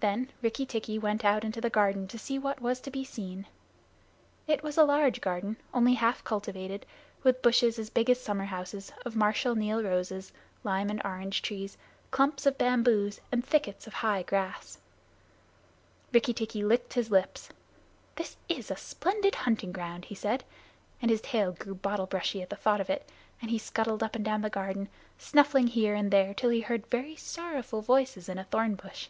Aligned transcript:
Then 0.00 0.32
Rikki 0.40 0.64
tikki 0.64 0.98
went 0.98 1.26
out 1.26 1.44
into 1.44 1.60
the 1.60 1.68
garden 1.68 2.08
to 2.08 2.18
see 2.18 2.38
what 2.38 2.62
was 2.62 2.80
to 2.80 2.90
be 2.90 3.04
seen. 3.04 3.44
It 4.46 4.62
was 4.62 4.78
a 4.78 4.82
large 4.84 5.20
garden, 5.20 5.58
only 5.74 5.92
half 5.92 6.24
cultivated, 6.24 6.86
with 7.22 7.42
bushes, 7.42 7.78
as 7.78 7.90
big 7.90 8.08
as 8.08 8.18
summer 8.18 8.46
houses, 8.46 8.92
of 9.04 9.14
Marshal 9.14 9.54
Niel 9.54 9.82
roses, 9.82 10.32
lime 10.64 10.88
and 10.88 11.02
orange 11.04 11.42
trees, 11.42 11.76
clumps 12.10 12.46
of 12.46 12.56
bamboos, 12.56 13.20
and 13.30 13.44
thickets 13.44 13.86
of 13.86 13.92
high 13.92 14.22
grass. 14.22 14.78
Rikki 16.14 16.32
tikki 16.32 16.64
licked 16.64 16.94
his 16.94 17.10
lips. 17.10 17.50
"This 18.16 18.38
is 18.48 18.70
a 18.70 18.76
splendid 18.78 19.34
hunting 19.34 19.70
ground," 19.70 20.06
he 20.06 20.14
said, 20.14 20.44
and 21.02 21.10
his 21.10 21.20
tail 21.20 21.52
grew 21.52 21.74
bottle 21.74 22.06
brushy 22.06 22.40
at 22.40 22.48
the 22.48 22.56
thought 22.56 22.80
of 22.80 22.88
it, 22.88 23.06
and 23.42 23.50
he 23.50 23.58
scuttled 23.58 24.02
up 24.02 24.16
and 24.16 24.24
down 24.24 24.40
the 24.40 24.48
garden, 24.48 24.88
snuffing 25.18 25.66
here 25.66 25.94
and 25.94 26.10
there 26.10 26.32
till 26.32 26.48
he 26.48 26.62
heard 26.62 26.86
very 26.86 27.16
sorrowful 27.16 27.82
voices 27.82 28.30
in 28.30 28.38
a 28.38 28.44
thorn 28.44 28.76
bush. 28.76 29.08